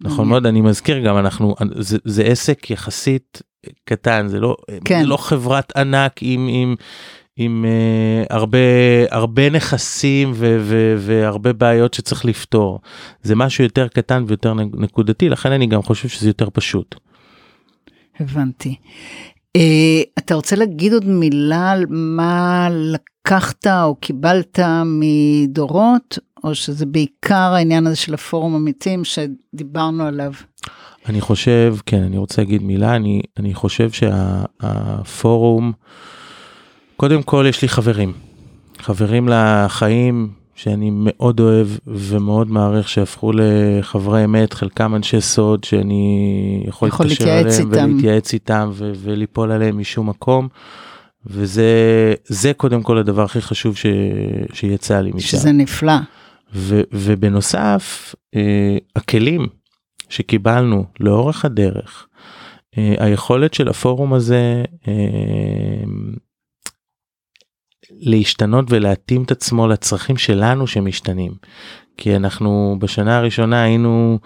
[0.00, 0.28] נכון.
[0.28, 3.42] מאוד אני מזכיר גם אנחנו זה, זה עסק יחסית
[3.84, 5.00] קטן זה לא כן.
[5.00, 6.74] זה לא חברת ענק עם עם
[7.36, 8.58] עם uh, הרבה
[9.10, 12.80] הרבה נכסים ו, ו, והרבה בעיות שצריך לפתור
[13.22, 16.94] זה משהו יותר קטן ויותר נקודתי לכן אני גם חושב שזה יותר פשוט.
[18.20, 18.76] הבנתי.
[19.58, 19.60] Uh,
[20.18, 27.86] אתה רוצה להגיד עוד מילה על מה לקחת או קיבלת מדורות, או שזה בעיקר העניין
[27.86, 30.32] הזה של הפורום עמיתים שדיברנו עליו?
[31.08, 35.72] אני חושב כן אני רוצה להגיד מילה אני אני חושב שהפורום
[36.96, 38.12] קודם כל יש לי חברים
[38.78, 46.88] חברים לחיים שאני מאוד אוהב ומאוד מעריך שהפכו לחברי אמת חלקם אנשי סוד שאני יכול,
[46.88, 47.90] יכול להתקשר אליהם איתם.
[47.90, 50.48] ולהתייעץ איתם ו- וליפול עליהם משום מקום.
[51.26, 51.64] וזה
[52.24, 53.86] זה קודם כל הדבר הכי חשוב ש,
[54.52, 55.28] שיצא לי משם.
[55.28, 55.92] שזה נפלא.
[56.54, 59.46] ו, ובנוסף אה, הכלים
[60.08, 62.06] שקיבלנו לאורך הדרך
[62.78, 64.92] אה, היכולת של הפורום הזה אה,
[68.00, 71.32] להשתנות ולהתאים את עצמו לצרכים שלנו שמשתנים.
[71.96, 74.18] כי אנחנו בשנה הראשונה היינו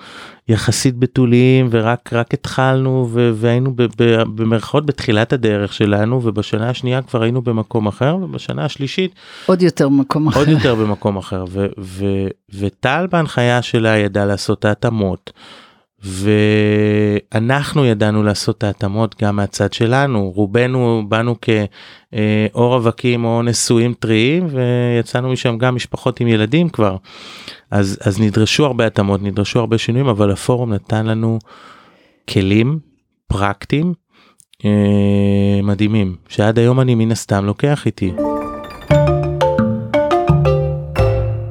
[0.48, 3.72] יחסית בתוליים ורק רק התחלנו ו- והיינו
[4.34, 9.14] במרכאות בתחילת הדרך שלנו ובשנה השנייה כבר היינו במקום אחר ובשנה השלישית
[9.46, 14.64] עוד יותר במקום אחר עוד יותר במקום אחר ו- ו- וטל בהנחיה שלה ידעה לעשות
[14.64, 15.32] ההתאמות.
[16.06, 24.46] ואנחנו ידענו לעשות את ההתאמות גם מהצד שלנו רובנו באנו כאור רווקים או נשואים טריים
[24.50, 26.96] ויצאנו משם גם משפחות עם ילדים כבר
[27.70, 31.38] אז אז נדרשו הרבה התאמות נדרשו הרבה שינויים אבל הפורום נתן לנו
[32.30, 32.78] כלים
[33.26, 33.92] פרקטיים
[34.64, 38.12] אה, מדהימים שעד היום אני מן הסתם לוקח איתי.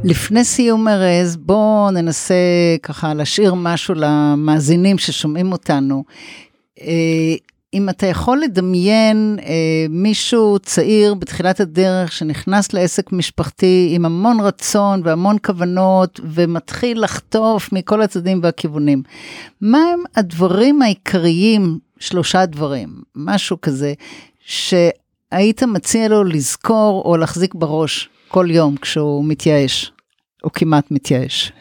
[0.06, 2.36] לפני סיום ארז, בואו ננסה
[2.84, 6.04] ככה להשאיר משהו למאזינים ששומעים אותנו.
[6.82, 7.36] אה,
[7.74, 15.02] אם אתה יכול לדמיין אה, מישהו צעיר בתחילת הדרך שנכנס לעסק משפחתי עם המון רצון
[15.04, 19.04] והמון כוונות ומתחיל לחטוף מכל הצדדים והכיוונים,
[19.62, 23.94] מה הם הדברים העיקריים, שלושה דברים, משהו כזה,
[24.46, 29.92] שהיית מציע לו לזכור או להחזיק בראש כל יום כשהוא מתייאש?
[30.46, 31.52] או כמעט מתייאש.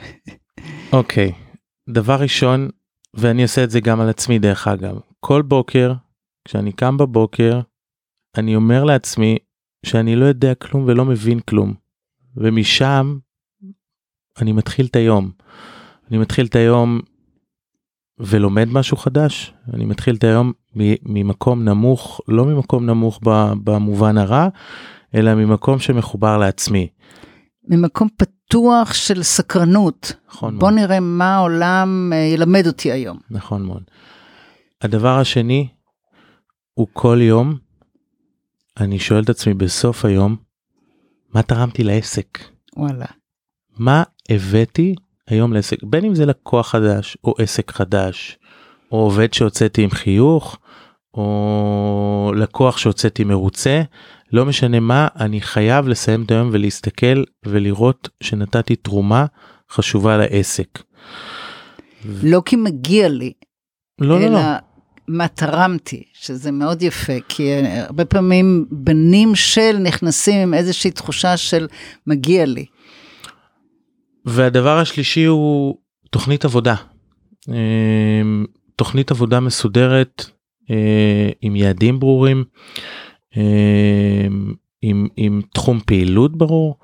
[0.93, 1.93] אוקיי, okay.
[1.93, 2.69] דבר ראשון,
[3.15, 5.93] ואני עושה את זה גם על עצמי דרך אגב, כל בוקר,
[6.45, 7.61] כשאני קם בבוקר,
[8.37, 9.37] אני אומר לעצמי
[9.87, 11.75] שאני לא יודע כלום ולא מבין כלום.
[12.37, 13.19] ומשם
[14.41, 15.31] אני מתחיל את היום.
[16.11, 17.01] אני מתחיל את היום
[18.19, 19.55] ולומד משהו חדש.
[19.75, 20.53] אני מתחיל את היום
[21.03, 23.21] ממקום נמוך, לא ממקום נמוך
[23.65, 24.49] במובן הרע,
[25.15, 26.89] אלא ממקום שמחובר לעצמי.
[27.69, 30.13] ממקום פתוח של סקרנות.
[30.29, 30.81] נכון בוא מאוד.
[30.81, 33.19] נראה מה העולם אה, ילמד אותי היום.
[33.31, 33.83] נכון מאוד.
[34.83, 35.69] הדבר השני
[36.75, 37.57] הוא כל יום
[38.81, 40.37] אני שואל את עצמי בסוף היום
[41.35, 42.39] מה תרמתי לעסק.
[42.77, 43.07] וואלה.
[43.79, 44.95] מה הבאתי
[45.29, 48.39] היום לעסק בין אם זה לקוח חדש או עסק חדש
[48.93, 50.59] או עובד שהוצאתי עם חיוך
[51.15, 53.83] או לקוח שהוצאתי מרוצה
[54.35, 59.27] לא משנה מה, אני חייב לסיים את היום ולהסתכל ולראות שנתתי תרומה
[59.71, 60.83] חשובה לעסק.
[62.23, 63.33] לא כי מגיע לי,
[64.01, 64.41] לא, אלא לא, לא.
[65.09, 71.67] מה תרמתי, שזה מאוד יפה, כי הרבה פעמים בנים של נכנסים עם איזושהי תחושה של
[72.07, 72.67] מגיע לי.
[74.25, 75.77] והדבר השלישי הוא
[76.11, 76.75] תוכנית עבודה.
[77.49, 78.45] אמ,
[78.77, 80.25] תוכנית עבודה מסודרת
[80.71, 82.45] אה, עם יעדים ברורים.
[83.37, 86.77] אמ, עם, עם תחום פעילות ברור,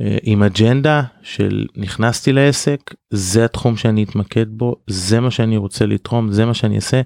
[0.00, 5.86] אה, עם אג'נדה של נכנסתי לעסק, זה התחום שאני אתמקד בו, זה מה שאני רוצה
[5.86, 7.00] לתרום, זה מה שאני אעשה.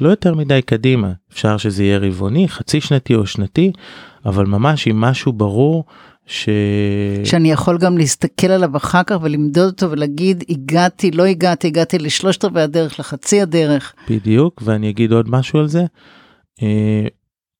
[0.00, 3.72] לא יותר מדי קדימה, אפשר שזה יהיה רבעוני, חצי שנתי או שנתי,
[4.26, 5.84] אבל ממש עם משהו ברור
[6.26, 6.48] ש...
[7.24, 12.44] שאני יכול גם להסתכל עליו אחר כך ולמדוד אותו ולהגיד הגעתי, לא הגעתי, הגעתי לשלושת
[12.44, 13.94] רבעי הדרך, לחצי הדרך.
[14.10, 15.84] בדיוק, ואני אגיד עוד משהו על זה.
[16.62, 17.06] אה,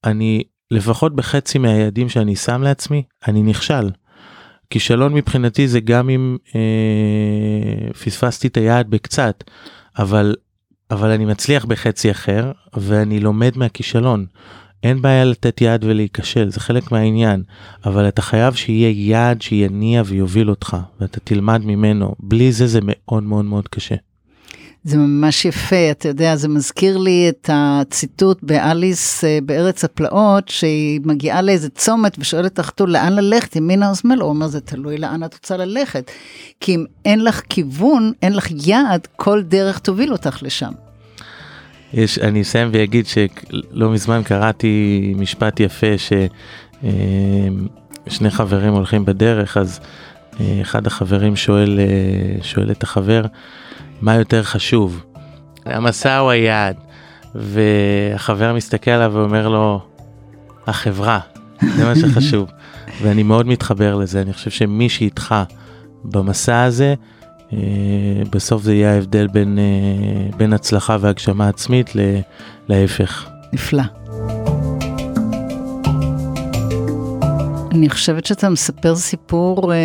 [0.04, 3.90] אני לפחות בחצי מהיעדים שאני שם לעצמי, אני נכשל.
[4.70, 9.44] כישלון מבחינתי זה גם אם אה, פספסתי את היעד בקצת,
[9.98, 10.34] אבל,
[10.90, 14.26] אבל אני מצליח בחצי אחר ואני לומד מהכישלון.
[14.82, 17.42] אין בעיה לתת יד ולהיכשל, זה חלק מהעניין,
[17.84, 23.22] אבל אתה חייב שיהיה יעד שיניע ויוביל אותך, ואתה תלמד ממנו, בלי זה זה מאוד
[23.22, 23.94] מאוד מאוד קשה.
[24.88, 31.00] זה ממש יפה, אתה יודע, זה מזכיר לי את הציטוט באליס אה, בארץ הפלאות, שהיא
[31.04, 34.98] מגיעה לאיזה צומת ושואלת את החתול לאן ללכת, ימינה או שמאלה, הוא אומר, זה תלוי
[34.98, 36.10] לאן את רוצה ללכת.
[36.60, 40.72] כי אם אין לך כיוון, אין לך יעד, כל דרך תוביל אותך לשם.
[41.92, 46.88] יש, אני אסיים ואגיד שלא מזמן קראתי משפט יפה ששני
[48.24, 49.80] אה, חברים הולכים בדרך, אז
[50.40, 51.78] אה, אחד החברים שואל,
[52.42, 53.22] שואל את החבר,
[54.00, 55.04] מה יותר חשוב,
[55.64, 56.76] המסע או היעד?
[57.34, 59.80] והחבר מסתכל עליו ואומר לו,
[60.66, 61.20] החברה,
[61.76, 62.50] זה מה שחשוב.
[63.02, 65.34] ואני מאוד מתחבר לזה, אני חושב שמי שאיתך
[66.04, 66.94] במסע הזה,
[67.52, 67.58] אה,
[68.30, 71.90] בסוף זה יהיה ההבדל בין, אה, בין הצלחה והגשמה עצמית
[72.68, 73.28] להפך.
[73.52, 73.97] נפלא.
[77.78, 79.78] אני חושבת שאתה מספר סיפור אה,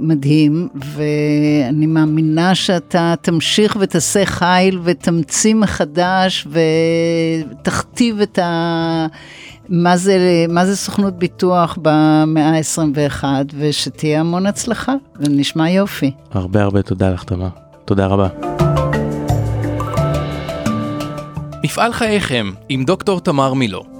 [0.00, 6.46] מדהים, ואני מאמינה שאתה תמשיך ותעשה חיל ותמציא מחדש
[7.60, 9.06] ותכתיב את ה...
[9.68, 13.24] מה זה, מה זה סוכנות ביטוח במאה ה-21,
[13.58, 16.10] ושתהיה המון הצלחה, ונשמע יופי.
[16.32, 17.48] הרבה הרבה תודה לך, תמר.
[17.84, 18.28] תודה רבה.
[21.64, 23.91] מפעל חייכם עם דוקטור תמר מילו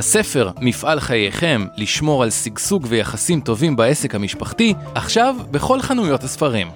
[0.00, 6.68] הספר "מפעל חייכם, לשמור על שגשוג ויחסים טובים בעסק המשפחתי", עכשיו בכל חנויות הספרים.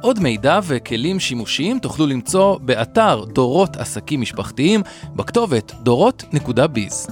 [0.00, 4.82] עוד מידע וכלים שימושיים תוכלו למצוא באתר דורות עסקים משפחתיים
[5.16, 7.06] בכתובת דורות.ביז.